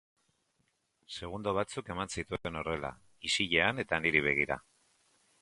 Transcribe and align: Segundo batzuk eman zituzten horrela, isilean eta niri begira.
Segundo 1.17 1.53
batzuk 1.57 1.91
eman 1.97 2.13
zituzten 2.15 2.57
horrela, 2.63 2.91
isilean 3.31 3.85
eta 3.85 4.01
niri 4.07 4.25
begira. 4.31 4.61